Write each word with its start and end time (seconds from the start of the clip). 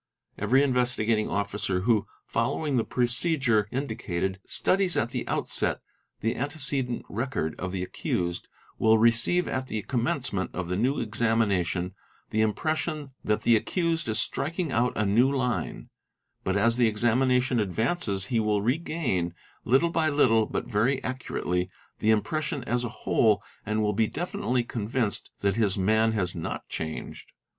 Every 0.35 0.63
Investigating 0.63 1.29
Officer 1.29 1.81
who, 1.81 2.07
following 2.25 2.75
the 2.77 2.83
procedure 2.83 3.67
indicated, 3.69 4.39
studies— 4.47 4.97
at 4.97 5.11
the 5.11 5.27
outset 5.27 5.79
the 6.21 6.35
antecedent 6.35 7.05
record 7.07 7.53
of 7.59 7.71
the 7.71 7.83
accused 7.83 8.47
will 8.79 8.97
receive 8.97 9.47
at 9.47 9.67
the 9.67 9.83
commencement 9.83 10.49
of 10.55 10.69
the 10.69 10.75
new 10.75 10.99
examination 10.99 11.93
the 12.31 12.41
impression 12.41 13.11
that 13.23 13.41
the 13.43 13.55
accused 13.55 14.09
is 14.09 14.17
striking 14.17 14.71
out 14.71 14.93
a 14.95 15.05
new 15.05 15.31
line; 15.31 15.91
but 16.43 16.57
as 16.57 16.77
the 16.77 16.87
examination 16.87 17.59
advances 17.59 18.25
he 18.25 18.39
will 18.39 18.63
regain,— 18.63 19.35
KNOWLEDGE 19.65 19.65
OF 19.65 19.65
MEN 19.65 19.65
ol 19.65 19.75
ittle 19.83 19.89
by 19.91 20.09
little 20.09 20.45
but 20.47 20.65
very 20.65 21.03
accurately, 21.03 21.69
the 21.99 22.09
impression 22.09 22.63
as 22.63 22.83
a 22.83 22.89
whole 23.05 23.43
and 23.67 23.83
will 23.83 23.93
be 23.93 24.07
definitely 24.07 24.63
convinced 24.63 25.29
that 25.41 25.57
his 25.57 25.77
man 25.77 26.13
has 26.13 26.33
not 26.35 26.67
changed. 26.69 27.33